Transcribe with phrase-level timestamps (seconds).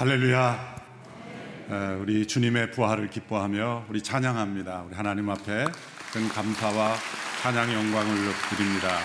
[0.00, 0.76] 할렐루야.
[1.68, 4.84] 에, 우리 주님의 부활을 기뻐하며 우리 찬양합니다.
[4.84, 5.66] 우리 하나님 앞에
[6.10, 6.96] 큰 감사와
[7.42, 8.14] 찬양의 영광을
[8.48, 8.96] 드립니다.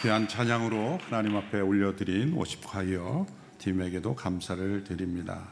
[0.00, 3.26] 귀한 찬양으로 하나님 앞에 올려드린 오십화이어
[3.58, 5.48] 팀에게도 감사를 드립니다.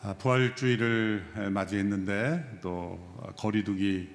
[0.00, 4.08] 아, 부활주의를 맞이했는데 또 거리두기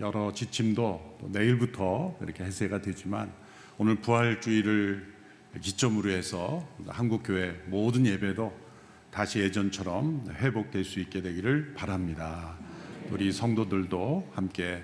[0.00, 3.46] 여러 지침도 내일부터 이렇게 해제가 되지만
[3.80, 5.06] 오늘 부활주의를
[5.60, 8.52] 기점으로 해서 한국 교회 모든 예배도
[9.12, 12.58] 다시 예전처럼 회복될 수 있게 되기를 바랍니다.
[13.08, 14.82] 우리 성도들도 함께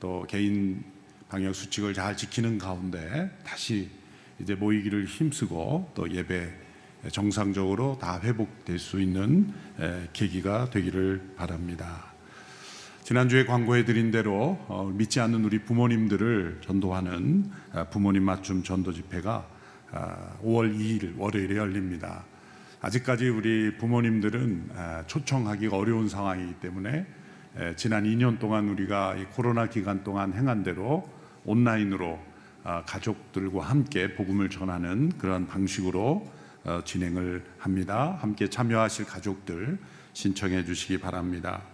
[0.00, 0.82] 또 개인
[1.28, 3.88] 방역 수칙을 잘 지키는 가운데 다시
[4.40, 6.52] 이제 모이기를 힘쓰고 또 예배
[7.12, 9.54] 정상적으로 다 회복될 수 있는
[10.12, 12.11] 계기가 되기를 바랍니다.
[13.02, 19.44] 지난주에 광고해드린 대로 어, 믿지 않는 우리 부모님들을 전도하는 아, 부모님 맞춤 전도 집회가
[19.90, 22.24] 5월 아, 2일 월요일에 열립니다.
[22.80, 27.06] 아직까지 우리 부모님들은 아, 초청하기 어려운 상황이기 때문에
[27.76, 31.06] 지난 2년 동안 우리가 코로나 기간 동안 행한 대로
[31.44, 32.18] 온라인으로
[32.86, 36.30] 가족들과 함께 복음을 전하는 그런 방식으로
[36.64, 38.16] 어, 진행을 합니다.
[38.20, 39.78] 함께 참여하실 가족들
[40.12, 41.71] 신청해 주시기 바랍니다.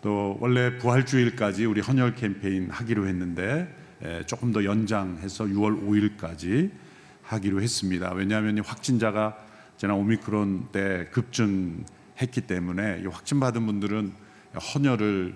[0.00, 3.74] 또 원래 부활주일까지 우리 헌혈 캠페인 하기로 했는데
[4.26, 6.70] 조금 더 연장해서 6월 5일까지
[7.22, 8.12] 하기로 했습니다.
[8.12, 9.36] 왜냐하면 확진자가
[9.76, 14.12] 지난 오미크론 때 급증했기 때문에 확진 받은 분들은
[14.74, 15.34] 헌혈을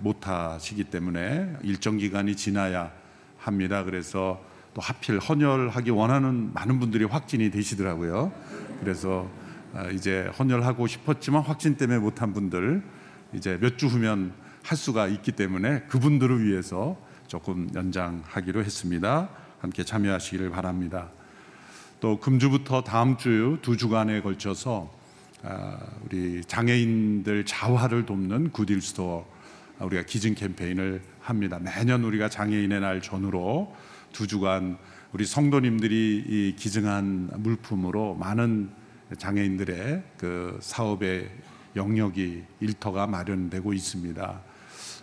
[0.00, 2.92] 못 하시기 때문에 일정 기간이 지나야
[3.38, 3.84] 합니다.
[3.84, 8.32] 그래서 또 하필 헌혈하기 원하는 많은 분들이 확진이 되시더라고요.
[8.80, 9.30] 그래서
[9.72, 12.82] 아, 이제 헌혈하고 싶었지만 확진 때문에 못한 분들
[13.34, 14.32] 이제 몇 주 후면
[14.62, 19.28] 할 수가 있기 때문에 그분들을 위해서 조금 연장하기로 했습니다.
[19.60, 21.10] 함께 참여하시기를 바랍니다.
[22.00, 24.90] 또 금주부터 다음 주 두 주간에 걸쳐서
[25.42, 29.26] 아, 우리 장애인들 자활을 돕는 굿윌 스토어
[29.78, 31.58] 우리가 기증 캠페인을 합니다.
[31.58, 33.74] 매년 우리가 장애인의 날 전후로
[34.12, 34.78] 두 주간
[35.12, 38.70] 우리 성도님들이 이 기증한 물품으로 많은
[39.18, 41.30] 장애인들의 그 사업에
[41.76, 44.40] 영역이 일터가 마련되고 있습니다.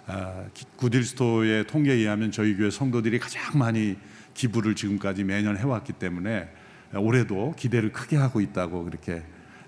[0.07, 0.45] 아,
[0.77, 3.97] 구딜스토의 통계에 의하면 저희 교회 성도들이 가장 많이
[4.33, 6.49] 기부를 지금까지 매년 해왔기 때문에
[6.95, 9.23] 올해도 기대를 크게 하고 있다고 그렇게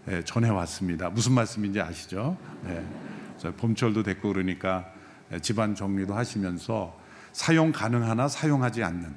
[0.09, 1.09] 예, 전해왔습니다.
[1.09, 2.37] 무슨 말씀인지 아시죠?
[2.63, 2.83] 네.
[3.57, 4.91] 봄철도 됐고 그러니까
[5.41, 6.97] 집안 정리도 하시면서
[7.31, 9.13] 사용 가능하나 사용하지 않는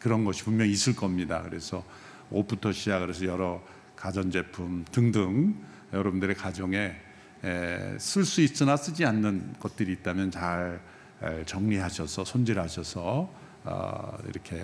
[0.00, 1.42] 그런 것이 분명히 있을 겁니다.
[1.42, 1.84] 그래서
[2.30, 3.62] 옷부터 시작을 해서 여러
[3.96, 5.54] 가전제품 등등
[5.92, 6.94] 여러분들의 가정에
[7.98, 10.80] 쓸 수 있으나 쓰지 않는 것들이 있다면 잘
[11.46, 14.62] 정리하셔서 손질하셔서 어, 이렇게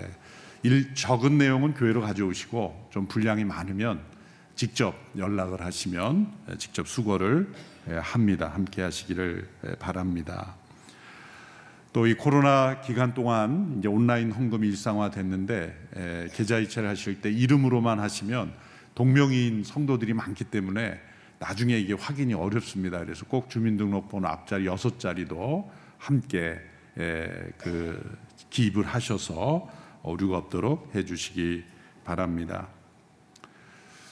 [0.63, 4.01] 일 적은 내용은 교회로 가져오시고 좀 분량이 많으면
[4.55, 7.51] 직접 연락을 하시면 직접 수거를
[8.01, 8.51] 합니다.
[8.53, 9.47] 함께 하시기를
[9.79, 10.55] 바랍니다.
[11.93, 18.53] 또 이 코로나 기간 동안 이제 온라인 헌금이 일상화됐는데 계좌 이체를 하실 때 이름으로만 하시면
[18.95, 20.99] 동명이인 성도들이 많기 때문에
[21.41, 22.99] 나중에 이게 확인이 어렵습니다.
[22.99, 26.59] 그래서 꼭 주민등록번호 앞자리 여섯 자리도 함께
[27.57, 28.19] 그
[28.51, 29.67] 기입을 하셔서
[30.03, 31.63] 오류가 없도록 해주시기
[32.03, 32.67] 바랍니다.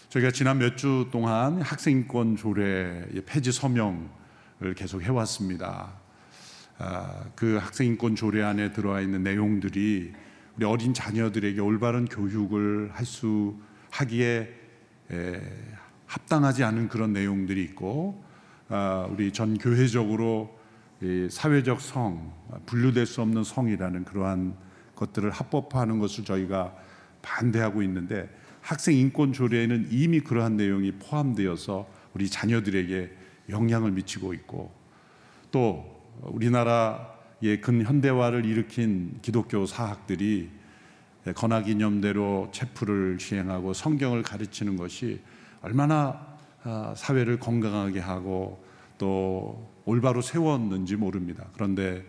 [0.10, 5.94] 저희가 지난 몇 주 동안 학생권 조례 폐지 서명을 계속 해왔습니다.
[6.80, 10.14] 아, 그 학생인권 조례 안에 들어와 있는 내용들이
[10.58, 13.56] 우리 어린 자녀들에게 올바른 교육을 할 수
[13.92, 14.50] 하기에
[16.10, 18.24] 합당하지 않은 그런 내용들이 있고
[18.68, 20.58] 아, 우리 전 교회적으로
[21.30, 22.34] 사회적 성
[22.66, 24.56] 분류될 수 없는 성이라는 그러한
[24.96, 26.76] 것들을 합법화하는 것을 저희가
[27.22, 28.28] 반대하고 있는데
[28.60, 33.12] 학생 인권 조례에는 이미 그러한 내용이 포함되어서 우리 자녀들에게
[33.50, 34.74] 영향을 미치고 있고
[35.52, 35.86] 또
[36.24, 40.50] 우리나라의 근현대화를 일으킨 기독교 사학들이
[41.36, 45.22] 건화기념대로 체프를 시행하고 성경을 가르치는 것이
[45.62, 46.28] 얼마나
[46.64, 48.64] 아, 사회를 건강하게 하고
[48.98, 51.46] 또 올바로 세웠는지 모릅니다.
[51.54, 52.06] 그런데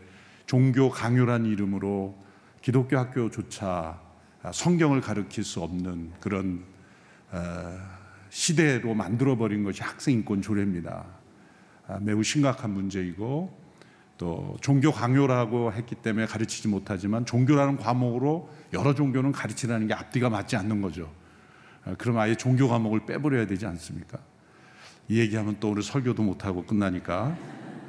[0.47, 2.17] 종교 강요란 이름으로
[2.61, 4.01] 기독교 학교조차
[4.53, 6.65] 성경을 가르칠 수 없는 그런
[7.31, 7.79] 어,
[8.29, 11.05] 시대로 만들어 버린 것이 학생인권 조례입니다.
[11.87, 13.59] 아, 매우 심각한 문제이고
[14.19, 20.57] 또 종교 강요라고 했기 때문에 가르치지 못하지만 종교라는 과목으로 여러 종교는 가르치라는 게 앞뒤가 맞지
[20.57, 21.11] 않는 거죠.
[21.85, 24.19] 아, 그럼 아예 종교 과목을 빼버려야 되지 않습니까?
[25.09, 27.37] 이 얘기하면 또 오늘 설교도 못하고 끝나니까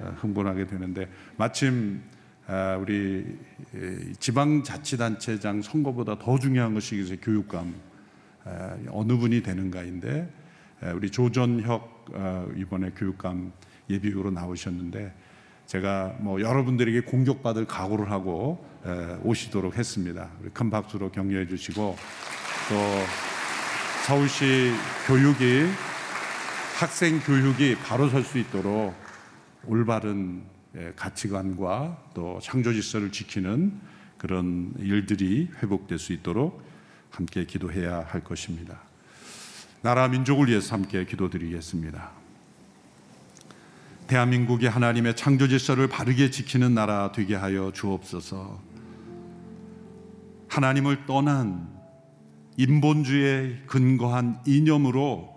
[0.04, 1.08] 아, 흥분하게 되는데
[1.38, 2.02] 마침
[2.48, 3.38] 아, 우리
[4.20, 7.74] 지방자치단체장 선거보다 더 중요한 것이 교육감
[8.44, 10.30] 아, 어느 분이 되는가인데
[10.96, 13.52] 우리 조전혁 아, 이번에 교육감
[13.90, 15.14] 예비후로 나오셨는데
[15.68, 18.66] 제가 뭐 여러분들에게 공격받을 각오를 하고
[19.24, 20.30] 오시도록 했습니다.
[20.54, 21.96] 큰 박수로 격려해 주시고
[22.70, 23.31] 또
[24.06, 24.72] 서울시
[25.06, 25.68] 교육이
[26.80, 28.96] 학생 교육이 바로 설 수 있도록
[29.66, 30.44] 올바른
[30.76, 33.80] 예, 가치관과 또 창조 질서를 지키는
[34.18, 36.64] 그런 일들이 회복될 수 있도록
[37.12, 38.80] 함께 기도해야 할 것입니다.
[39.82, 42.12] 나라 민족을 위해서 함께 기도드리겠습니다.
[44.08, 48.60] 대한민국이 하나님의 창조 질서를 바르게 지키는 나라 되게 하여 주옵소서.
[50.50, 51.71] 하나님을 떠난
[52.58, 55.32] 인본주의에 근거한 이념으로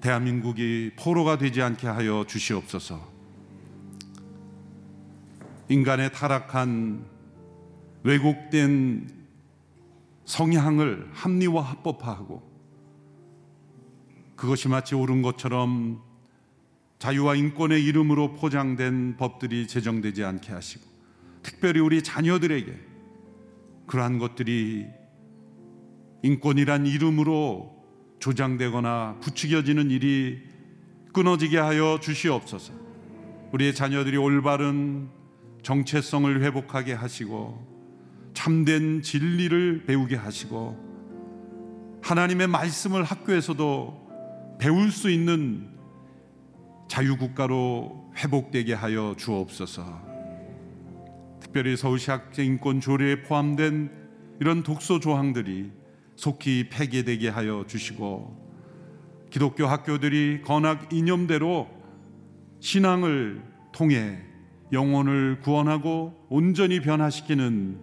[0.00, 3.10] 대한민국이 포로가 되지 않게 하여 주시옵소서.
[5.68, 7.06] 인간의 타락한
[8.02, 9.10] 왜곡된
[10.24, 12.42] 성향을 합리화 합법화하고
[14.36, 16.02] 그것이 마치 옳은 것처럼
[16.98, 20.84] 자유와 인권의 이름으로 포장된 법들이 제정되지 않게 하시고
[21.42, 22.72] 특별히 우리 자녀들에게
[23.86, 24.86] 그러한 것들이
[26.22, 27.74] 인권이란 이름으로
[28.20, 30.40] 조장되거나 부추겨지는 일이
[31.12, 32.72] 끊어지게 하여 주시옵소서.
[33.52, 35.08] 우리의 자녀들이 올바른
[35.62, 37.72] 정체성을 회복하게 하시고
[38.34, 45.68] 참된 진리를 배우게 하시고 하나님의 말씀을 학교에서도 배울 수 있는
[46.88, 50.12] 자유국가로 회복되게 하여 주옵소서.
[51.40, 53.90] 특별히 서울시 학생인권 조례에 포함된
[54.40, 55.81] 이런 독소 조항들이
[56.16, 58.42] 속히 폐기되게 하여 주시고
[59.30, 61.68] 기독교 학교들이 건학 이념대로
[62.60, 63.42] 신앙을
[63.72, 64.18] 통해
[64.72, 67.80] 영혼을 구원하고 온전히 변화시키는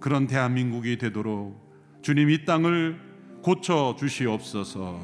[0.00, 1.60] 그런 대한민국이 되도록
[2.02, 3.00] 주님 이 땅을
[3.42, 5.00] 고쳐 주시옵소서.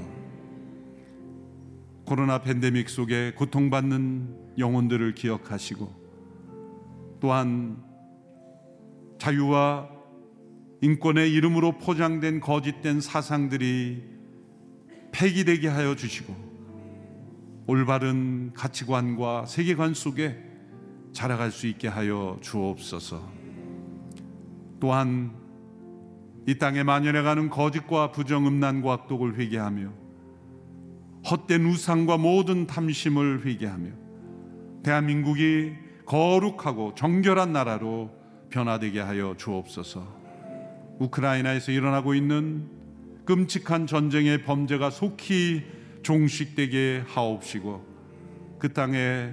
[2.04, 5.92] 코로나 팬데믹 속에 고통받는 영혼들을 기억하시고
[7.20, 7.82] 또한
[9.18, 9.97] 자유와
[10.80, 14.02] 인권의 이름으로 포장된 거짓된 사상들이
[15.10, 16.34] 폐기되게 하여 주시고
[17.66, 20.38] 올바른 가치관과 세계관 속에
[21.12, 23.28] 자라갈 수 있게 하여 주옵소서.
[24.80, 25.32] 또한
[26.46, 29.92] 이 땅에 만연해가는 거짓과 부정, 음란과 악독을 회개하며
[31.30, 33.90] 헛된 우상과 모든 탐심을 회개하며
[34.82, 35.72] 대한민국이
[36.06, 38.10] 거룩하고 정결한 나라로
[38.48, 40.17] 변화되게 하여 주옵소서.
[40.98, 42.68] 우크라이나에서 일어나고 있는
[43.24, 45.62] 끔찍한 전쟁의 범죄가 속히
[46.02, 47.84] 종식되게 하옵시고
[48.58, 49.32] 그 땅에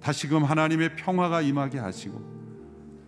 [0.00, 2.20] 다시금 하나님의 평화가 임하게 하시고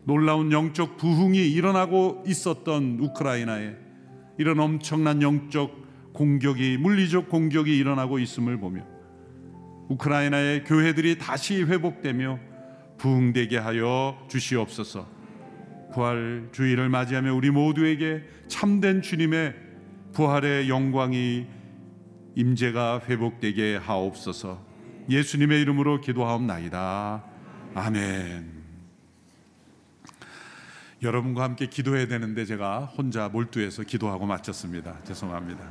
[0.04, 3.76] 놀라운 영적 부흥이 일어나고 있었던 우크라이나에
[4.38, 8.84] 이런 엄청난 영적 공격이 물리적 공격이 일어나고 있음을 보며
[9.88, 12.38] 우크라이나의 교회들이 다시 회복되며
[12.98, 15.21] 부흥되게 하여 주시옵소서.
[15.92, 19.54] 부활 주일을 맞이하며 우리 모두에게 참된 주님의
[20.12, 21.46] 부활의 영광이
[22.34, 24.64] 임재가 회복되게 하옵소서.
[25.08, 27.25] 예수님의 이름으로 기도하옵나이다.
[27.75, 28.62] 아멘.
[31.02, 35.02] 여러분과 함께 기도해야 되는데 제가 혼자 몰두해서 기도하고 마쳤습니다.
[35.04, 35.68] 죄송합니다.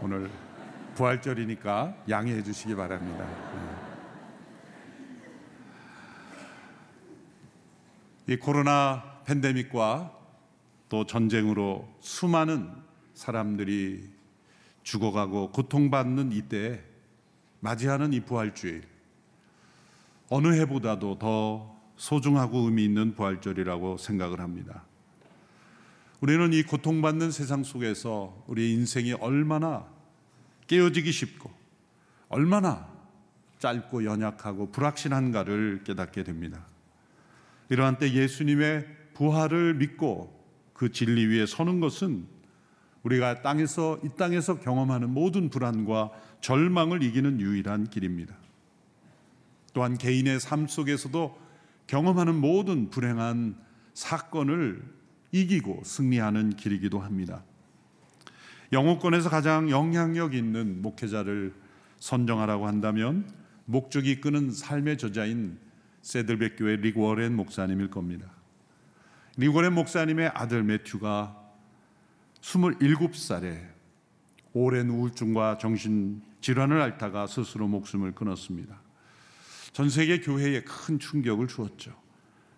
[0.00, 0.30] 오늘
[0.94, 3.89] 부활절이니까 양해해 주시기 바랍니다.
[8.30, 10.16] 이 코로나 팬데믹과
[10.88, 12.70] 또 전쟁으로 수많은
[13.12, 14.08] 사람들이
[14.84, 16.80] 죽어가고 고통받는 이때
[17.58, 18.84] 맞이하는 이 부활주일
[20.28, 24.84] 어느 해보다도 더 소중하고 의미 있는 부활절이라고 생각을 합니다.
[26.20, 29.88] 우리는 이 고통받는 세상 속에서 우리의 인생이 얼마나
[30.68, 31.50] 깨어지기 쉽고
[32.28, 32.88] 얼마나
[33.58, 36.64] 짧고 연약하고 불확실한가를 깨닫게 됩니다.
[37.70, 40.38] 이러한 때 예수님의 부활을 믿고
[40.74, 42.26] 그 진리 위에 서는 것은
[43.04, 46.10] 우리가 땅에서 이 땅에서 경험하는 모든 불안과
[46.40, 48.34] 절망을 이기는 유일한 길입니다.
[49.72, 51.38] 또한 개인의 삶 속에서도
[51.86, 53.56] 경험하는 모든 불행한
[53.94, 54.82] 사건을
[55.32, 57.44] 이기고 승리하는 길이기도 합니다.
[58.72, 61.54] 영어권에서 가장 영향력 있는 목회자를
[61.98, 63.30] 선정하라고 한다면
[63.64, 65.58] 목적이 이끄는 삶의 저자인
[66.02, 68.30] 세들백 교회 리워렌 목사님일 겁니다.
[69.36, 71.36] 리워렌 목사님의 아들 매튜가
[72.40, 73.68] 27살에
[74.52, 78.80] 오랜 우울증과 정신 질환을 앓다가 스스로 목숨을 끊었습니다.
[79.72, 81.94] 전 세계 교회에 큰 충격을 주었죠.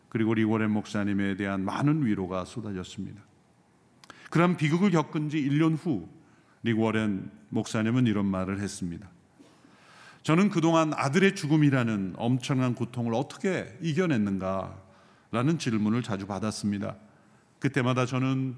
[0.08, 3.22] 그리고 리고렌 목사님에 대한 많은 위로가 쏟아졌습니다.
[4.30, 6.08] 그런 비극을 겪은 지 1년 후
[6.62, 9.10] 리고렌 목사님은 이런 말을 했습니다.
[10.22, 16.96] 저는 그동안 아들의 죽음이라는 엄청난 고통을 어떻게 이겨냈는가라는 질문을 자주 받았습니다.
[17.58, 18.54] 그때마다 저는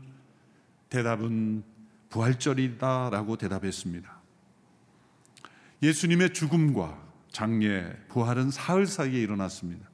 [0.91, 1.65] 대답은
[2.11, 4.15] 부활절이다라고 대답했습니다.
[5.83, 9.89] 예수님의 죽음과 장례, 부활은 사흘 사이에 일어났습니다.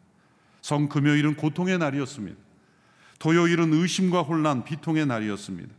[0.60, 2.38] 성 금요일은 고통의 날이었습니다.
[3.18, 5.72] 토요일은 의심과 혼란, 비통의 날이었습니다.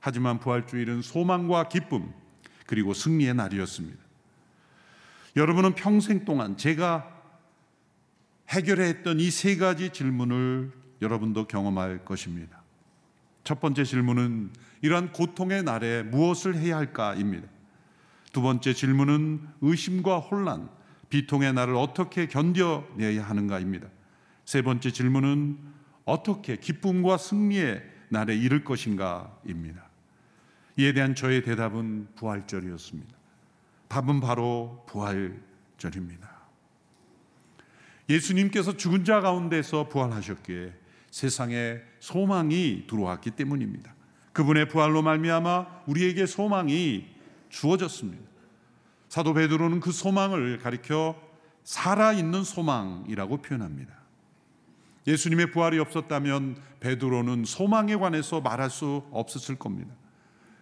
[0.00, 2.12] 하지만 부활주일은 소망과 기쁨,
[2.66, 4.03] 그리고 승리의 날이었습니다.
[5.36, 7.10] 여러분은 평생 동안 제가
[8.48, 10.72] 해결해 했던 이 세 가지 질문을
[11.02, 12.62] 여러분도 경험할 것입니다.
[13.42, 14.50] 첫 번째 질문은
[14.82, 17.48] 이러한 고통의 날에 무엇을 해야 할까입니다.
[18.32, 20.68] 두 번째 질문은 의심과 혼란,
[21.08, 23.88] 비통의 날을 어떻게 견뎌내야 하는가입니다.
[24.44, 25.58] 세 번째 질문은
[26.04, 29.88] 어떻게 기쁨과 승리의 날에 이를 것인가입니다.
[30.76, 33.23] 이에 대한 저의 대답은 부활절이었습니다.
[33.94, 36.28] 답은 바로 부활절입니다.
[38.08, 40.72] 예수님께서 죽은 자 가운데서 부활하셨기에
[41.12, 43.94] 세상에 소망이 들어왔기 때문입니다.
[44.32, 47.06] 그분의 부활로 말미암아 우리에게 소망이
[47.50, 48.24] 주어졌습니다.
[49.08, 51.14] 사도 베드로는 그 소망을 가리켜
[51.62, 53.94] 살아 있는 소망이라고 표현합니다.
[55.06, 59.94] 예수님의 부활이 없었다면 베드로는 소망에 관해서 말할 수 없었을 겁니다.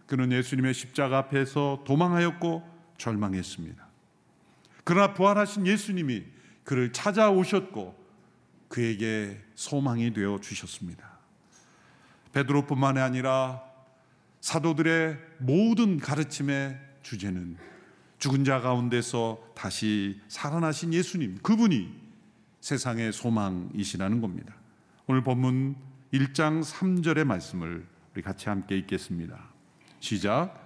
[0.04, 2.71] 그는 예수님의 십자가 앞에서 도망하였고
[3.02, 3.84] 절망했습니다.
[4.84, 6.24] 그러나 부활하신 예수님이
[6.64, 8.00] 그를 찾아오셨고
[8.68, 11.10] 그에게 소망이 되어 주셨습니다.
[12.32, 13.62] 베드로뿐만 아니라
[14.40, 17.56] 사도들의 모든 가르침의 주제는
[18.18, 21.92] 죽은 자 가운데서 다시 살아나신 예수님, 그분이
[22.60, 24.54] 세상의 소망이시라는 겁니다.
[25.08, 25.74] 오늘 본문
[26.14, 29.48] 1장 3절의 말씀을 우리 같이 함께 읽겠습니다.
[29.98, 30.61] 시작.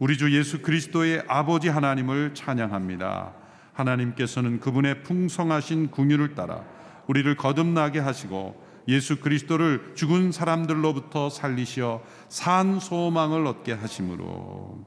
[0.00, 3.34] 우리 주 예수 그리스도의 아버지 하나님을 찬양합니다.
[3.74, 6.64] 하나님께서는 그분의 풍성하신 궁유를 따라
[7.06, 14.86] 우리를 거듭나게 하시고 예수 그리스도를 죽은 사람들로부터 살리시어 산 소망을 얻게 하심으로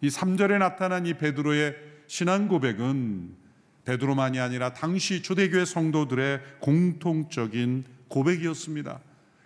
[0.00, 1.76] 이 3절에 나타난 이 베드로의
[2.08, 3.36] 신앙 고백은
[3.84, 8.98] 베드로만이 아니라 당시 초대교회 성도들의 공통적인 고백이었습니다.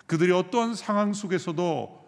[0.06, 2.02] 그들이 어떠한 상황 속에서도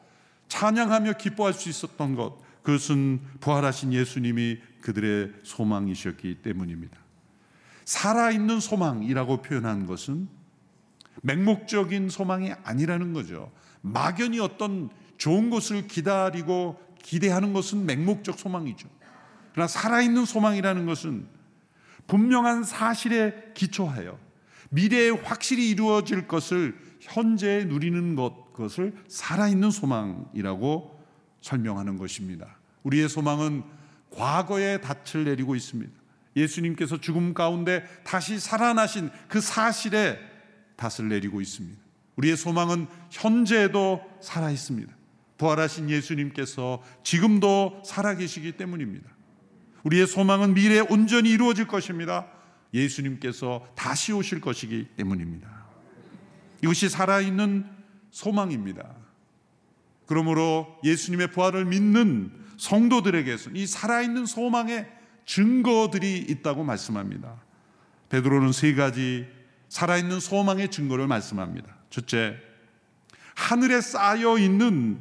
[0.49, 6.99] 찬양하며 기뻐할 수 있었던 것, 그것은 부활하신 예수님이 그들의 소망이셨기 때문입니다.
[7.85, 10.27] 살아있는 소망이라고 표현한 것은
[11.23, 13.53] 맹목적인 소망이 아니라는 거죠.
[13.83, 18.89] 막연히 어떤 좋은 것을 기다리고 기대하는 것은 맹목적 소망이죠.
[19.53, 21.29] 그러나 살아있는 소망이라는 것은
[22.09, 24.19] 분명한 사실에 기초하여
[24.71, 30.97] 미래에 확실히 이루어질 것을 현재 누리는 것, 그것을 살아있는 소망이라고
[31.43, 32.56] 설명하는 것입니다.
[32.87, 33.65] 우리의 소망은
[34.11, 35.93] 과거의 닻을 내리고 있습니다.
[36.37, 40.21] 예수님께서 죽음 가운데 다시 살아나신 그 사실에
[40.77, 41.81] 닻을 내리고 있습니다.
[42.15, 44.95] 우리의 소망은 현재에도 살아 있습니다.
[45.37, 49.11] 부활하신 예수님께서 지금도 살아 계시기 때문입니다.
[49.83, 52.29] 우리의 소망은 미래에 온전히 이루어질 것입니다.
[52.73, 55.67] 예수님께서 다시 오실 것이기 때문입니다.
[56.63, 57.67] 이것이 살아있는
[58.11, 59.06] 소망입니다.
[60.07, 64.91] 그러므로 예수님의 부활을 믿는 성도들에게서 이 살아있는 소망의
[65.27, 67.35] 증거들이 있다고 말씀합니다.
[68.09, 69.27] 베드로는 세 가지
[69.69, 71.75] 살아있는 소망의 증거를 말씀합니다.
[71.91, 72.37] 첫째,
[73.35, 74.99] 하늘에 쌓여 있는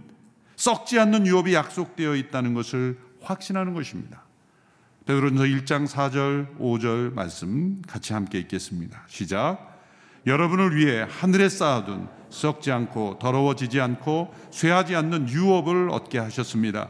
[0.55, 4.23] 썩지 않는 유업이 약속되어 있다는 것을 확신하는 것입니다.
[5.05, 9.03] 베드로전서 1장 4절, 5절 말씀 같이 함께 읽겠습니다.
[9.07, 9.75] 시작.
[10.25, 16.89] 여러분을 위해 하늘에 쌓아둔 썩지 않고 더러워지지 않고 쇠하지 않는 유업을 얻게 하셨습니다.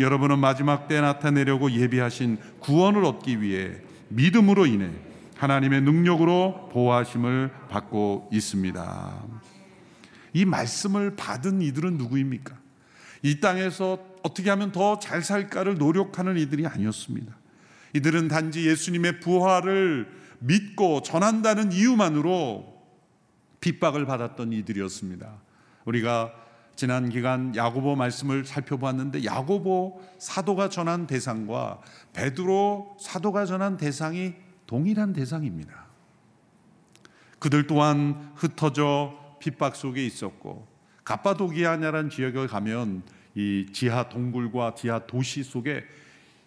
[0.00, 3.72] 여러분은 마지막 때 나타내려고 예비하신 구원을 얻기 위해
[4.08, 4.90] 믿음으로 인해
[5.36, 9.24] 하나님의 능력으로 보호하심을 받고 있습니다.
[10.34, 12.56] 이 말씀을 받은 이들은 누구입니까?
[13.22, 17.32] 이 땅에서 어떻게 하면 더 잘 살까를 노력하는 이들이 아니었습니다.
[17.94, 20.08] 이들은 단지 예수님의 부활을
[20.40, 22.73] 믿고 전한다는 이유만으로
[23.64, 25.40] 핍박을 받았던 이들이었습니다.
[25.86, 26.34] 우리가
[26.76, 31.80] 지난 기간 야고보 말씀을 살펴보았는데 야고보 사도가 전한 대상과
[32.12, 34.34] 베드로 사도가 전한 대상이
[34.66, 35.86] 동일한 대상입니다.
[37.38, 40.66] 그들 또한 흩어져 핍박 속에 있었고
[41.04, 43.02] 가파도기아냐라는 지역에 가면
[43.34, 45.84] 이 지하 동굴과 지하 도시 속에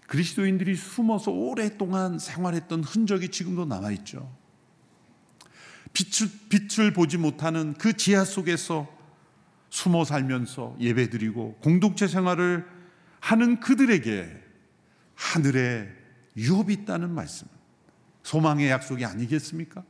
[0.05, 4.31] 그리스도인들이 숨어서 오랫동안 생활했던 흔적이 지금도 남아 있죠.
[5.97, 8.87] 빛을, 빛을 보지 못하는 그 지하 속에서
[9.71, 12.67] 숨어 살면서 예배 드리고 공동체 생활을
[13.19, 14.29] 하는 그들에게
[15.15, 15.89] 하늘에
[16.35, 17.47] 유업이 있다는 말씀.
[18.21, 19.83] 소망의 약속이 아니겠습니까?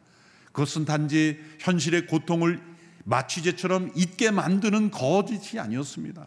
[0.54, 2.62] 그것은 단지 현실의 고통을
[3.04, 6.26] 마취제처럼 잊게 만드는 거짓이 아니었습니다.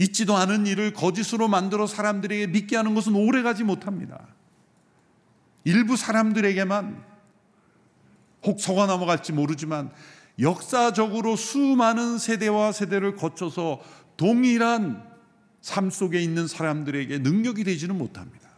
[0.00, 4.26] 있지도 않은 일을 거짓으로 만들어 사람들에게 믿게 하는 것은 오래가지 못합니다.
[5.64, 7.17] 일부 사람들에게만
[8.44, 9.90] 혹 속아 넘어갈지 모르지만
[10.40, 13.80] 역사적으로 수많은 세대와 세대를 거쳐서
[14.16, 15.04] 동일한
[15.60, 18.48] 삶 속에 있는 사람들에게 능력이 되지는 못합니다.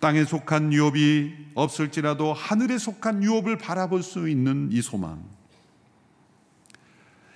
[0.00, 5.24] 땅에 속한 유업이 없을지라도 하늘에 속한 유업을 바라볼 수 있는 이 소망.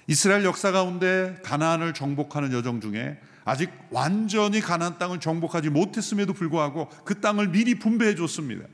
[0.07, 7.21] 이스라엘 역사 가운데 가나안을 정복하는 여정 중에 아직 완전히 가나안 땅을 정복하지 못했음에도 불구하고 그
[7.21, 8.67] 땅을 미리 분배해 줬습니다.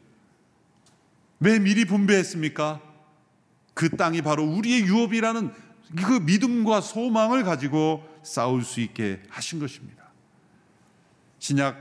[1.40, 2.80] 왜 미리 분배했습니까?
[3.74, 5.52] 그 땅이 바로 우리의 유업이라는
[6.04, 10.04] 그 믿음과 소망을 가지고 싸울 수 있게 하신 것입니다.
[11.38, 11.76] 신약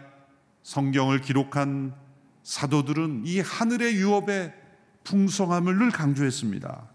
[0.64, 1.94] 성경을 기록한
[2.44, 4.54] 사도들은 이 하늘의 유업의
[5.04, 6.90] 풍성함을 늘 강조했습니다.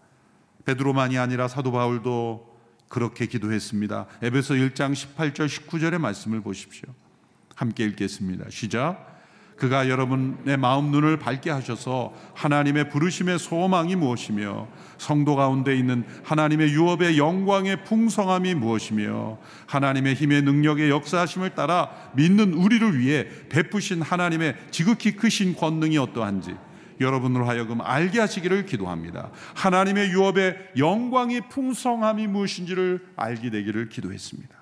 [0.64, 2.52] 베드로만이 아니라 사도 바울도
[2.88, 4.06] 그렇게 기도했습니다.
[4.22, 6.94] 에베소 1장 18절 19절의 말씀을 보십시오.
[7.56, 8.50] 함께 읽겠습니다.
[8.50, 9.11] 시작.
[9.62, 14.66] 그가 여러분의 마음 눈을 밝게 하셔서 하나님의 부르심의 소망이 무엇이며
[14.98, 19.38] 성도 가운데 있는 하나님의 유업의 영광의 풍성함이 무엇이며
[19.68, 26.56] 하나님의 힘의 능력의 역사하심을 따라 믿는 우리를 위해 베푸신 하나님의 지극히 크신 권능이 어떠한지
[27.00, 29.30] 여러분으로 하여금 알게 하시기를 기도합니다.
[29.54, 34.56] 하나님의 유업의 영광의 풍성함이 무엇인지를 알게 되기를 기도했습니다.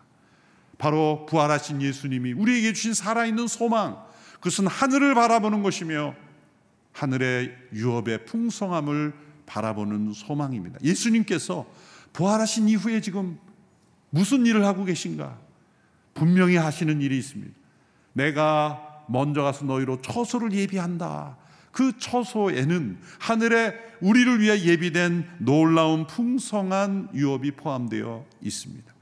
[0.77, 4.10] 바로 부활하신 예수님이 우리에게 주신 살아있는 소망,
[4.41, 6.15] 그것은 하늘을 바라보는 것이며
[6.93, 9.13] 하늘의 유업의 풍성함을
[9.47, 10.79] 바라보는 소망입니다.
[10.83, 11.67] 예수님께서
[12.13, 13.39] 부활하신 이후에 지금
[14.11, 15.39] 무슨 일을 하고 계신가?
[16.15, 17.55] 분명히 하시는 일이 있습니다.
[18.13, 21.37] 내가 먼저 가서 너희로 처소를 예비한다.
[21.73, 28.93] 그 처소에는 하늘에 우리를 위해 예비된 놀라운 풍성한 유업이 포함되어 있습니다.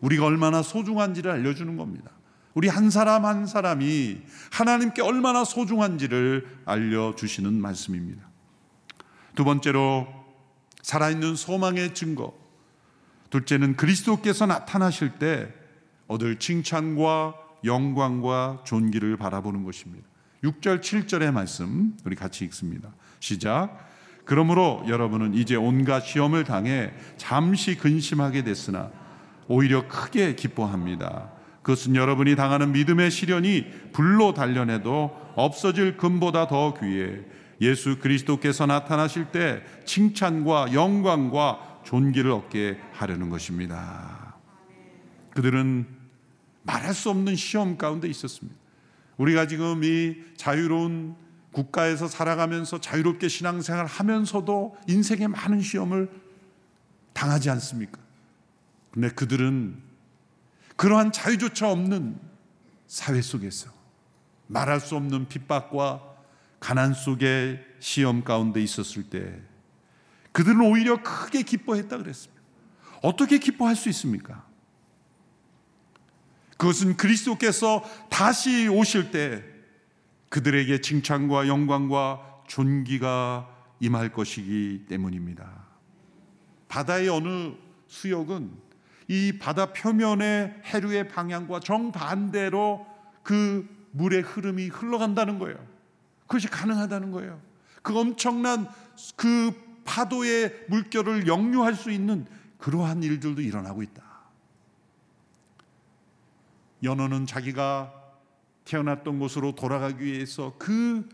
[0.00, 2.10] 우리가 얼마나 소중한지를 알려주는 겁니다.
[2.56, 8.26] 우리 한 사람 한 사람이 하나님께 얼마나 소중한지를 알려주시는 말씀입니다.
[9.34, 10.08] 두 번째로
[10.80, 12.32] 살아있는 소망의 증거.
[13.28, 15.52] 둘째는 그리스도께서 나타나실 때
[16.08, 20.08] 얻을 칭찬과 영광과 존귀를 바라보는 것입니다.
[20.42, 22.88] 6절, 7절의 말씀 우리 같이 읽습니다.
[23.20, 23.86] 시작.
[24.24, 28.90] 그러므로 여러분은 이제 온갖 시험을 당해 잠시 근심하게 됐으나
[29.46, 31.35] 오히려 크게 기뻐합니다.
[31.66, 37.22] 그것은 여러분이 당하는 믿음의 시련이 불로 단련해도 없어질 금보다 더 귀해
[37.60, 44.36] 예수 그리스도께서 나타나실 때 칭찬과 영광과 존귀를 얻게 하려는 것입니다.
[45.34, 45.88] 그들은
[46.62, 48.56] 말할 수 없는 시험 가운데 있었습니다.
[49.16, 51.16] 우리가 지금 이 자유로운
[51.50, 56.10] 국가에서 살아가면서 자유롭게 신앙생활 하면서도 인생에 많은 시험을
[57.12, 57.98] 당하지 않습니까?
[58.92, 59.85] 근데 그들은
[60.76, 62.18] 그러한 자유조차 없는
[62.86, 63.70] 사회 속에서
[64.46, 66.02] 말할 수 없는 핍박과
[66.60, 69.40] 가난 속에 시험 가운데 있었을 때
[70.32, 72.42] 그들은 오히려 크게 기뻐했다 그랬습니다.
[73.02, 74.46] 어떻게 기뻐할 수 있습니까?
[76.58, 79.44] 그것은 그리스도께서 다시 오실 때
[80.28, 83.48] 그들에게 칭찬과 영광과 존귀가
[83.80, 85.66] 임할 것이기 때문입니다.
[86.68, 87.52] 바다의 어느
[87.88, 88.65] 수역은
[89.08, 92.86] 이 바다 표면의 해류의 방향과 정반대로
[93.22, 95.56] 그 물의 흐름이 흘러간다는 거예요.
[96.22, 97.40] 그것이 가능하다는 거예요.
[97.82, 98.68] 그 엄청난
[99.14, 99.52] 그
[99.84, 102.26] 파도의 물결을 역류할 수 있는
[102.58, 104.02] 그러한 일들도 일어나고 있다.
[106.82, 107.92] 연어는 자기가
[108.64, 111.08] 태어났던 곳으로 돌아가기 위해서 그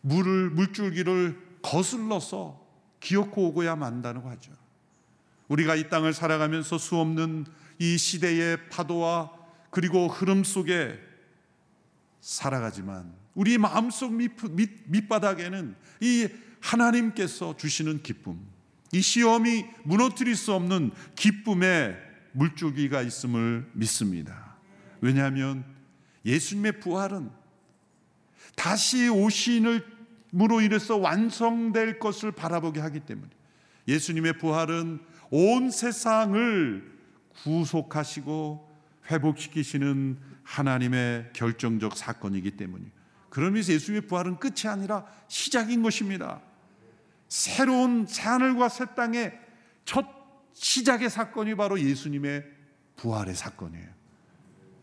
[0.00, 2.64] 물을 물줄기를 거슬러서
[3.00, 4.52] 기어코 오고야 만다고 하죠.
[5.54, 7.46] 우리가 이 땅을 살아가면서 수없는
[7.78, 9.30] 이 시대의 파도와
[9.70, 10.98] 그리고 흐름 속에
[12.20, 16.28] 살아가지만 우리 마음속 밑, 밑, 바닥에는 이
[16.60, 18.40] 하나님께서 주시는 기쁨,
[18.92, 21.98] 이 시험이 무너뜨릴 수 없는 기쁨의
[22.32, 24.56] 물줄기가 있음을 믿습니다.
[25.00, 25.64] 왜냐하면
[26.24, 27.30] 예수님의 부활은
[28.56, 33.28] 다시 오신을무로 인해서 완성될 것을 바라보게 하기 때문에
[33.86, 36.92] 예수님의 부활은 온 세상을
[37.42, 38.70] 구속하시고
[39.10, 42.90] 회복시키시는 하나님의 결정적 사건이기 때문이에요.
[43.30, 46.40] 그러면서 예수님의 부활은 끝이 아니라 시작인 것입니다.
[47.28, 49.38] 새로운 새하늘과 새 땅의
[49.84, 50.06] 첫
[50.52, 52.44] 시작의 사건이 바로 예수님의
[52.96, 53.88] 부활의 사건이에요.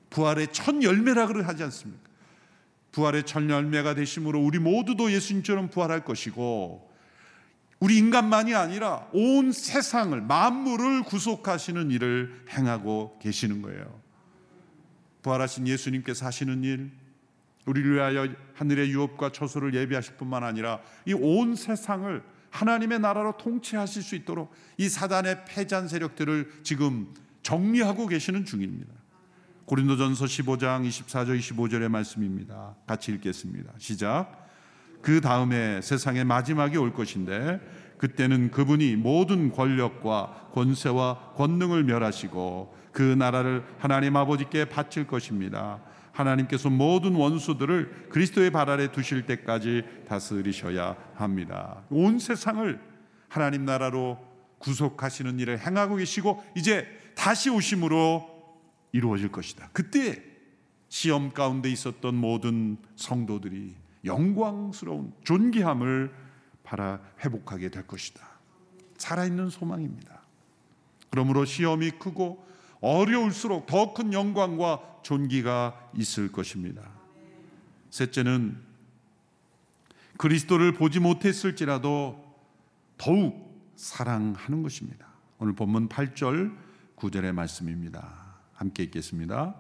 [0.10, 2.10] 부활의 첫 열매라고 하지 않습니까?
[2.92, 6.91] 부활의 첫 열매가 되심으로 우리 모두도 예수님처럼 부활할 것이고
[7.82, 14.00] 우리 인간만이 아니라 온 세상을 만물을 구속하시는 일을 행하고 계시는 거예요.
[15.24, 16.92] 부활하신 예수님께서 하시는 일,
[17.66, 24.16] 우리를 위하여 하늘의 유업과 처소를 예비하실 뿐만 아니라 이 온 세상을 하나님의 나라로 통치하실 수
[24.16, 28.94] 있도록 이 사단의 패잔 세력들을 지금 정리하고 계시는 중입니다.
[29.66, 32.76] 고린도전서 15장 24절 25절의 말씀입니다.
[32.86, 33.72] 같이 읽겠습니다.
[33.80, 34.51] 시작.
[35.02, 37.60] 그 다음에 세상의 마지막이 올 것인데
[37.98, 45.80] 그때는 그분이 모든 권력과 권세와 권능을 멸하시고 그 나라를 하나님 아버지께 바칠 것입니다.
[46.12, 51.84] 하나님께서 모든 원수들을 그리스도의 발 아래 두실 때까지 다스리셔야 합니다.
[51.90, 52.80] 온 세상을
[53.30, 54.20] 하나님 나라로
[54.60, 58.30] 구속하시는 일을 행하고 계시고 이제 다시 오심으로
[58.92, 59.70] 이루어질 것이다.
[59.74, 60.22] 그때
[60.90, 66.14] 시험 가운데 있었던 모든 성도들이 영광스러운 존귀함을
[66.64, 68.26] 바라 회복하게 될 것이다.
[68.98, 70.22] 살아있는 소망입니다.
[71.10, 72.46] 그러므로 시험이 크고
[72.80, 76.82] 어려울수록 더 큰 영광과 존귀가 있을 것입니다.
[77.90, 78.58] 셋째는
[80.18, 82.24] 그리스도를 보지 못했을지라도
[82.98, 85.08] 더욱 사랑하는 것입니다.
[85.40, 86.56] 오늘 본문 8절
[86.96, 88.38] 9절의 말씀입니다.
[88.54, 89.56] 함께 읽겠습니다.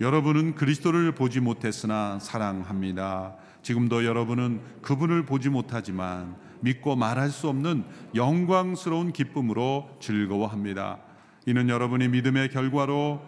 [0.00, 3.36] 여러분은 그리스도를 보지 못했으나 사랑합니다.
[3.62, 7.84] 지금도 여러분은 그분을 보지 못하지만 믿고 말할 수 없는
[8.14, 11.00] 영광스러운 기쁨으로 즐거워합니다.
[11.46, 13.20] 이는 여러분이 믿음의 결과로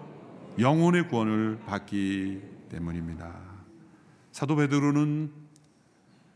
[0.59, 3.33] 영혼의 구원을 받기 때문입니다.
[4.31, 5.33] 사도 베드로는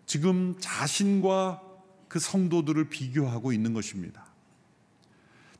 [0.06, 1.60] 지금 자신과
[2.08, 4.24] 그 성도들을 비교하고 있는 것입니다.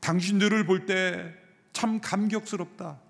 [0.01, 3.01] 당신들을 볼 때 참 감격스럽다.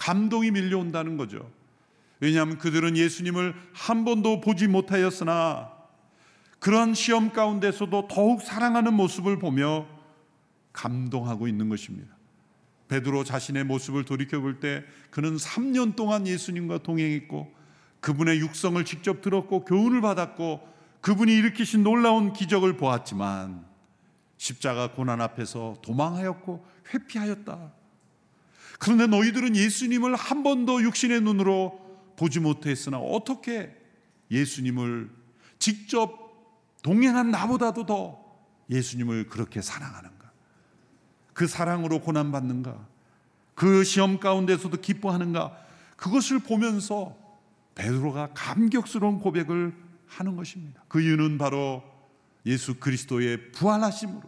[0.00, 1.50] 감동이 밀려온다는 거죠.
[2.20, 5.72] 왜냐하면 그들은 예수님을 한 번도 보지 못하였으나
[6.58, 9.86] 그런 시험 가운데서도 더욱 사랑하는 모습을 보며
[10.72, 12.16] 감동하고 있는 것입니다.
[12.88, 17.52] 베드로 자신의 모습을 돌이켜 볼 때 그는 3년 동안 예수님과 동행했고
[18.00, 20.66] 그분의 육성을 직접 들었고 교훈을 받았고
[21.02, 23.64] 그분이 일으키신 놀라운 기적을 보았지만
[24.38, 27.79] 십자가 고난 앞에서 도망하였고 회피하였다.
[28.80, 31.78] 그런데 너희들은 예수님을 한 번도 육신의 눈으로
[32.16, 33.76] 보지 못했으나 어떻게
[34.30, 35.10] 예수님을
[35.58, 36.18] 직접
[36.82, 38.24] 동행한 나보다도 더
[38.70, 40.32] 예수님을 그렇게 사랑하는가?
[41.34, 42.88] 그 사랑으로 고난받는가?
[43.54, 45.58] 그 시험 가운데서도 기뻐하는가?
[45.96, 47.14] 그것을 보면서
[47.74, 49.74] 베드로가 감격스러운 고백을
[50.06, 50.82] 하는 것입니다.
[50.88, 51.82] 그 이유는 바로
[52.46, 54.22] 예수 그리스도의 부활하심으로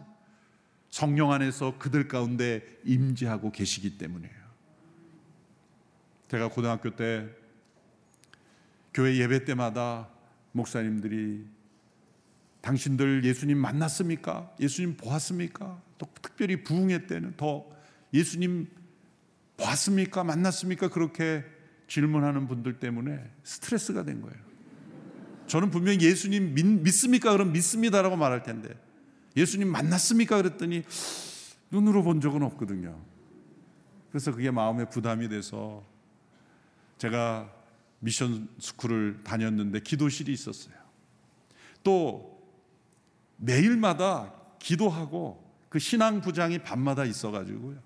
[0.91, 4.42] 성령 안에서 그들 가운데 임재하고 계시기 때문이에요.
[6.27, 7.29] 제가 고등학교 때
[8.93, 10.09] 교회 예배 때마다
[10.51, 11.45] 목사님들이
[12.61, 14.55] 당신들 예수님 만났습니까?
[14.59, 15.81] 예수님 보았습니까?
[15.97, 17.65] 또 특별히 부흥회 때는 더
[18.13, 18.67] 예수님
[19.57, 20.23] 보았습니까?
[20.23, 20.89] 만났습니까?
[20.89, 21.43] 그렇게
[21.87, 24.37] 질문하는 분들 때문에 스트레스가 된 거예요.
[25.47, 28.69] 저는 분명히 예수님 믿, 습니까 그럼 믿습니다라고 말할 텐데
[29.35, 30.37] 예수님 만났습니까?
[30.37, 30.83] 그랬더니
[31.69, 32.99] 눈으로 본 적은 없거든요.
[34.09, 35.83] 그래서 그게 마음에 부담이 돼서
[37.03, 37.51] 제가
[37.99, 40.73] 미션 스쿨을 다녔는데 기도실이 있었어요.
[41.83, 42.41] 또
[43.35, 47.77] 매일마다 기도하고 그 신앙 부장이 밤마다 있어가지고요.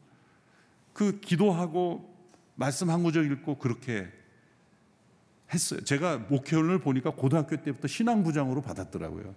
[0.94, 2.16] 그 기도하고
[2.54, 4.08] 말씀 한 구절 읽고 그렇게
[5.52, 5.82] 했어요.
[5.82, 9.34] 제가 목회원을 보니까 고등학교 때부터 신앙 부장으로 받았더라고요.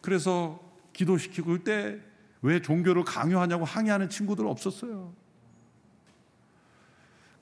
[0.00, 0.58] 그래서
[0.94, 2.00] 기도시키고 그때
[2.40, 5.27] 왜 종교를 강요하냐고 항의하는 친구들 없었어요.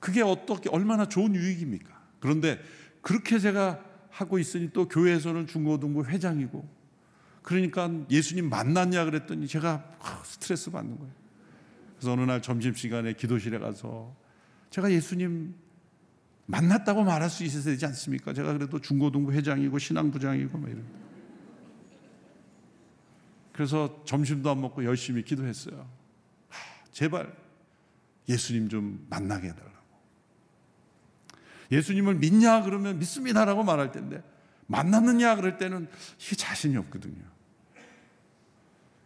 [0.07, 2.01] 그게 어떻게 얼마나 좋은 유익입니까?
[2.21, 2.61] 그런데
[3.01, 6.65] 그렇게 제가 하고 있으니 또 교회에서는 중고등부 회장이고
[7.41, 9.83] 그러니까 예수님 만났냐 그랬더니 제가
[10.23, 11.13] 스트레스 받는 거예요.
[11.97, 14.15] 그래서 어느 날 점심시간에 기도실에 가서
[14.69, 15.53] 제가 예수님
[16.45, 18.33] 만났다고 말할 수 있어야 되지 않습니까?
[18.33, 20.85] 제가 그래도 중고등부 회장이고 신앙부장이고 막 이런.
[23.51, 25.85] 그래서 점심도 안 먹고 열심히 기도했어요.
[26.93, 27.35] 제발
[28.29, 29.76] 예수님 좀 만나게 해달라.
[31.71, 34.23] 예수님을 믿냐 그러면 믿습니다라고 말할 텐데
[34.67, 35.87] 만났느냐 그럴 때는
[36.19, 37.23] 이게 자신이 없거든요.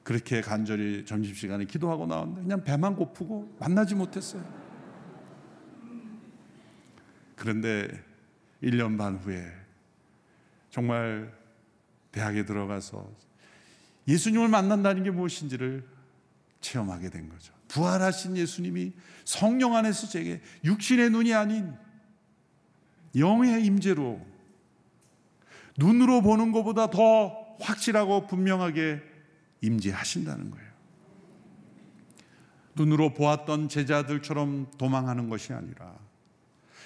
[0.03, 4.43] 그렇게 간절히 점심시간에 기도하고 나왔는데 그냥 배만 고프고 만나지 못했어요.
[7.35, 7.87] 그런데
[8.63, 9.51] 1년 반 후에
[10.69, 11.33] 정말
[12.11, 13.09] 대학에 들어가서
[14.07, 15.87] 예수님을 만난다는 게 무엇인지를
[16.61, 17.53] 체험하게 된 거죠.
[17.67, 18.93] 부활하신 예수님이
[19.23, 21.73] 성령 안에서 제게 육신의 눈이 아닌
[23.15, 24.19] 영의 임재로
[25.77, 29.01] 눈으로 보는 것보다 더 확실하고 분명하게
[29.61, 30.71] 임재하신다는 거예요.
[32.75, 35.93] 눈으로 보았던 제자들처럼 도망하는 것이 아니라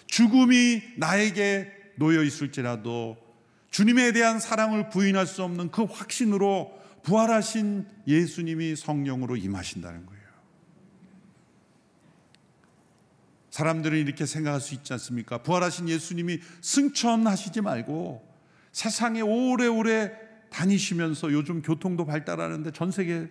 [0.08, 3.18] 죽음이 나에게 놓여 있을지라도
[3.70, 6.72] 주님에 대한 사랑을 부인할 수 없는 그 확신으로
[7.04, 10.15] 부활하신 예수님이 성령으로 임하신다는 거예요.
[13.56, 15.38] 사람들은 이렇게 생각할 수 있지 않습니까?
[15.38, 18.22] 부활하신 예수님이 승천하시지 말고
[18.74, 20.12] 세상에 오래오래
[20.50, 23.30] 다니시면서 요즘 교통도 발달하는데 전 세계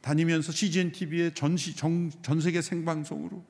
[0.00, 3.44] 다니면서 CGN TV에 전, 전 세계 생방송으로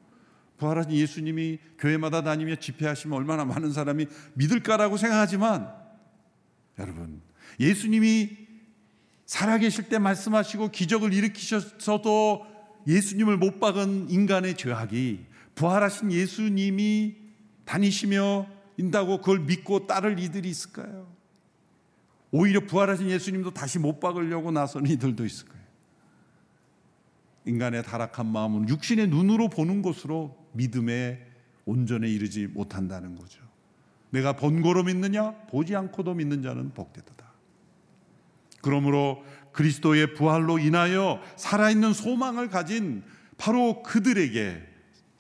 [0.59, 5.73] 부활하신 예수님이 교회마다 다니며 집회하시면 얼마나 많은 사람이 믿을까라고 생각하지만
[6.79, 7.23] 여러분
[7.59, 8.37] 예수님이
[9.25, 12.45] 살아계실 때 말씀하시고 기적을 일으키셔서도
[12.87, 17.17] 예수님을 못 박은 인간의 죄악이 부활하신 예수님이
[17.65, 21.13] 다니시며 인다고 그걸 믿고 따를 이들이 있을까요?
[22.31, 25.65] 오히려 부활하신 예수님도 다시 못 박으려고 나선 이들도 있을 거예요.
[27.47, 31.25] 인간의 타락한 마음은 육신의 눈으로 보는 것으로 믿음에
[31.67, 33.41] 온전에 이르지 못한다는 거죠.
[34.11, 35.33] 내가 번거로 믿느냐?
[35.49, 37.25] 보지 않고도 믿는 자는 복되도다.
[38.63, 43.05] 그러므로 그리스도의 부활로 인하여 살아있는 소망을 가진
[43.37, 44.74] 바로 그들에게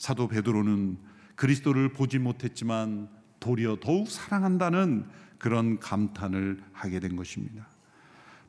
[0.04, 0.98] 사도 베드로는
[1.34, 3.08] 그리스도를 보지 못했지만
[3.40, 5.06] 도리어 더욱 사랑한다는
[5.38, 7.66] 그런 감탄을 하게 된 것입니다.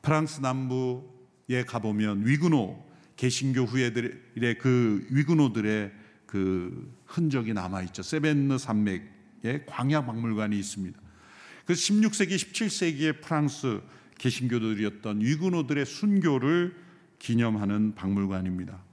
[0.02, 2.84] 프랑스 남부에 가보면 위그노
[3.16, 5.92] 개신교 후예들의 그 위그노들의
[6.26, 8.02] 그 흔적이 남아 있죠.
[8.02, 11.00] 세벤느 산맥에 광야 박물관이 있습니다.
[11.64, 13.80] 그 16세기, 17세기의 프랑스
[14.18, 16.76] 개신교들이었던 위그노들의 순교를
[17.18, 18.85] 기념하는 박물관입니다.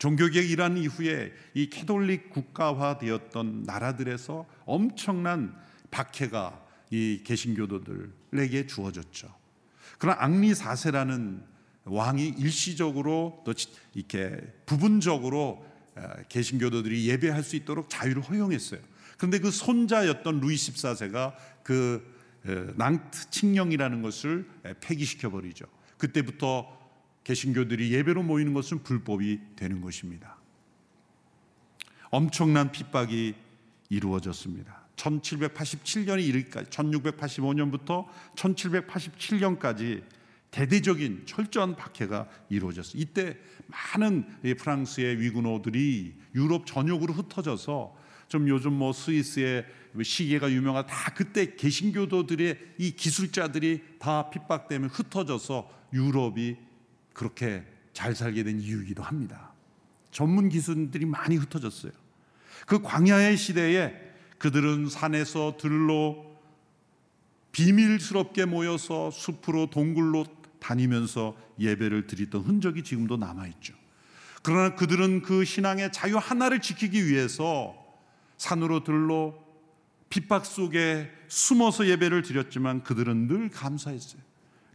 [0.00, 5.54] 종교개혁 일환 이후에 이 캐톨릭 국가화되었던 나라들에서 엄청난
[5.90, 9.32] 박해가 이 개신교도들에게 주어졌죠.
[9.98, 11.42] 그러나 앙리 4세라는
[11.84, 13.52] 왕이 일시적으로 또
[13.94, 15.66] 이렇게 부분적으로
[16.30, 18.80] 개신교도들이 예배할 수 있도록 자유를 허용했어요.
[19.18, 22.18] 그런데 그 손자였던 루이 14세가 그
[22.76, 24.48] 낭트 칙령이라는 것을
[24.80, 25.66] 폐기시켜 버리죠.
[25.98, 26.79] 그때부터
[27.30, 30.36] 개신교들이 예배로 모이는 것은 불법이 되는 것입니다.
[32.10, 33.36] 엄청난 핍박이
[33.88, 34.88] 이루어졌습니다.
[34.96, 40.02] 1787년이 이르기까지 1685년부터 1787년까지
[40.50, 43.00] 대대적인 철저한 박해가 이루어졌어요.
[43.00, 43.38] 이때
[43.68, 44.24] 많은
[44.58, 49.66] 프랑스의 위군호들이 유럽 전역으로 흩어져서 좀 요즘 뭐 스위스의
[50.02, 56.69] 시계가 유명한 다 그때 개신교도들의 이 기술자들이 다 핍박되면 흩어져서 유럽이
[57.12, 59.52] 그렇게 잘 살게 된 이유이기도 합니다.
[60.10, 61.92] 전문 기술들이 많이 흩어졌어요.
[62.66, 63.94] 그 광야의 시대에
[64.38, 66.30] 그들은 산에서 들로
[67.52, 70.24] 비밀스럽게 모여서 숲으로 동굴로
[70.60, 73.74] 다니면서 예배를 드리던 흔적이 지금도 남아있죠.
[74.42, 77.76] 그러나 그들은 그 신앙의 자유 하나를 지키기 위해서
[78.38, 79.38] 산으로 들로
[80.08, 84.20] 핍박 속에 숨어서 예배를 드렸지만 그들은 늘 감사했어요.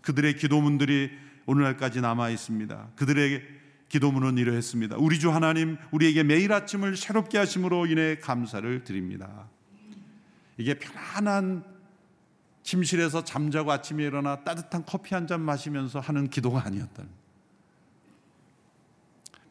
[0.02, 1.12] 그들의 기도문들이
[1.46, 2.90] 오늘날까지 남아 있습니다.
[2.96, 3.42] 그들의
[3.90, 4.98] 기도문은 이러했습니다.
[4.98, 9.48] 우리 주 하나님, 우리에게 매일 아침을 새롭게 하심으로 인해 감사를 드립니다.
[10.58, 11.64] 이게 편안한
[12.64, 17.04] 침실에서 잠자고 아침에 일어나 따뜻한 커피 한 잔 마시면서 하는 기도가 아니었다.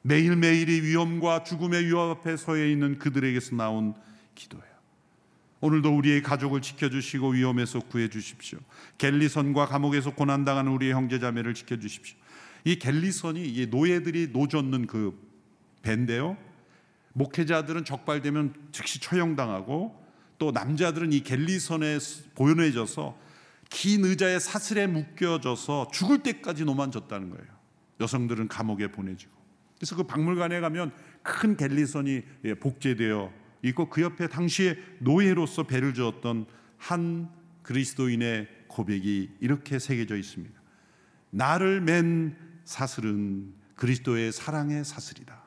[0.03, 3.95] 매일매일이 위험과 죽음의 위협 앞에 서해 있는 그들에게서 나온
[4.35, 4.74] 기도예요.
[5.65, 8.59] 오늘도 우리의 가족을 지켜주시고 위험에서 구해주십시오.
[8.99, 12.19] 갤리선과 감옥에서 고난당하는 우리의 형제자매를 지켜주십시오.
[12.65, 15.19] 이 갤리선이 이 노예들이 노젓는 그
[15.81, 16.37] 배인데요.
[17.15, 19.99] 목회자들은 적발되면 즉시 처형당하고
[20.37, 21.99] 또 남자들은 이 갤리선에
[22.35, 23.17] 보연해져서
[23.71, 27.47] 긴 의자에 사슬에 묶여져서 죽을 때까지 노만졌다는 거예요.
[28.01, 29.33] 여성들은 감옥에 보내지고.
[29.79, 32.21] 그래서 그 박물관에 가면 큰 갤리선이
[32.61, 36.47] 복제되어 있고 그 옆에 당시에 노예로서 배를 주었던
[36.77, 37.31] 한
[37.63, 40.55] 그리스도인의 고백이 이렇게 새겨져 있습니다.
[41.31, 45.43] 나를 맨 사슬은 그리스도의 사랑의 사슬이다.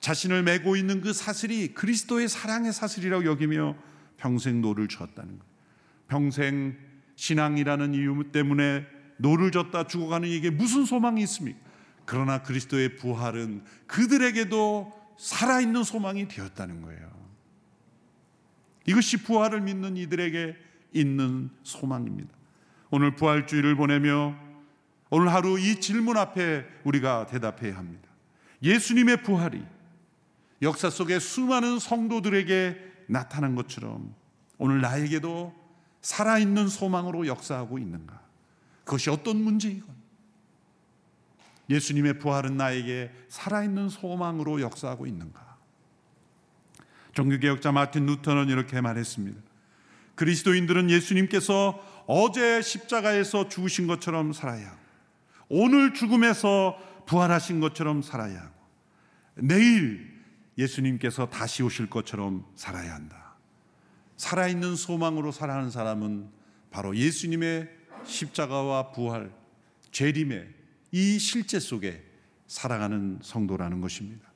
[0.00, 3.76] 자신을 매고 있는 그 사슬이 그리스도의 사랑의 사슬이라고 여기며
[4.16, 5.50] 평생 노를 저었다는 거예요.
[6.08, 6.76] 평생
[7.16, 8.86] 신앙이라는 이유 때문에
[9.18, 11.58] 노를 젓다 죽어가는 이게 무슨 소망이 있습니까?
[12.06, 17.10] 그러나 그리스도의 부활은 그들에게도 살아있는 소망이 되었다는 거예요.
[18.86, 20.56] 이것이 부활을 믿는 이들에게
[20.94, 22.30] 있는 소망입니다.
[22.90, 24.34] 오늘 부활주의를 보내며
[25.10, 28.08] 오늘 하루 이 질문 앞에 우리가 대답해야 합니다.
[28.62, 29.62] 예수님의 부활이
[30.62, 34.14] 역사 속에 수많은 성도들에게 나타난 것처럼
[34.56, 35.54] 오늘 나에게도
[36.00, 38.20] 살아있는 소망으로 역사하고 있는가?
[38.84, 39.99] 그것이 어떤 문제이건
[41.70, 45.56] 예수님의 부활은 나에게 살아있는 소망으로 역사하고 있는가?
[47.12, 49.40] 종교개혁자 마틴 루터는 이렇게 말했습니다.
[50.16, 54.80] 그리스도인들은 예수님께서 어제 십자가에서 죽으신 것처럼 살아야 하고,
[55.48, 58.54] 오늘 죽음에서 부활하신 것처럼 살아야 하고,
[59.36, 60.10] 내일
[60.58, 63.36] 예수님께서 다시 오실 것처럼 살아야 한다.
[64.16, 66.28] 살아있는 소망으로 살아가는 사람은
[66.70, 67.70] 바로 예수님의
[68.04, 69.32] 십자가와 부활,
[69.92, 70.59] 재림의
[70.92, 72.02] 이 실제 속에
[72.46, 74.28] 살아가는 성도라는 것입니다.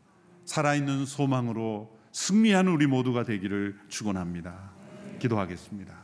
[0.45, 4.71] 살아있는 소망으로 승리하는 우리 모두가 되기를 축원합니다.
[5.19, 5.95] 기도하겠습니다.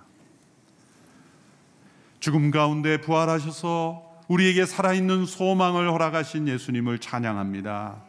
[2.19, 8.03] 죽음 가운데 부활하셔서 우리에게 살아있는 소망을 허락하신 예수님을 찬양합니다.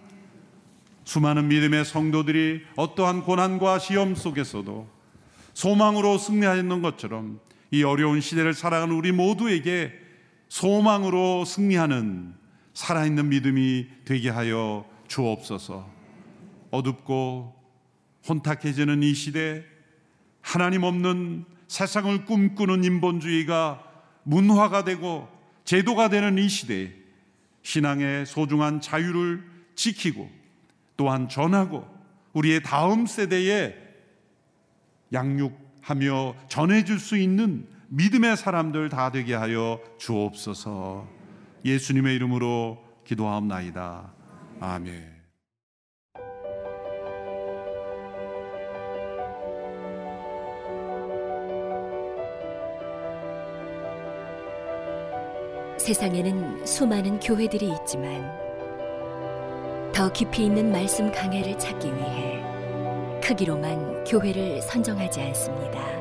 [1.03, 4.87] 수많은 믿음의 성도들이 어떠한 고난과 시험 속에서도
[5.53, 7.39] 소망으로 승리하는 것처럼
[7.71, 9.93] 이 어려운 시대를 살아가는 우리 모두에게
[10.51, 12.33] 소망으로 승리하는
[12.73, 15.89] 살아있는 믿음이 되게 하여 주옵소서.
[16.71, 17.55] 어둡고
[18.27, 19.63] 혼탁해지는 이 시대,
[20.41, 23.81] 하나님 없는 세상을 꿈꾸는 인본주의가
[24.23, 25.29] 문화가 되고
[25.63, 26.91] 제도가 되는 이 시대에
[27.61, 30.29] 신앙의 소중한 자유를 지키고
[30.97, 31.87] 또한 전하고
[32.33, 33.73] 우리의 다음 세대에
[35.13, 41.05] 양육하며 전해줄 수 있는 믿음의 사람들 다 되게 하여 주옵소서
[41.65, 44.13] 예수님의 이름으로 기도하옵나이다.
[44.61, 45.11] 아멘.
[55.77, 58.31] 세상에는 수많은 교회들이 있지만
[59.93, 62.41] 더 깊이 있는 말씀 강해를 찾기 위해
[63.21, 66.00] 크기로만 교회를 선정하지 않습니다.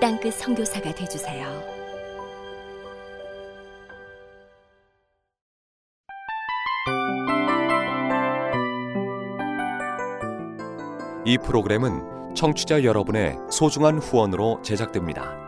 [0.00, 1.44] 땅끝 성교사가 되주세요.
[11.24, 15.47] 이 프로그램은 청취자 여러분의 소중한 후원으로 제작됩니다.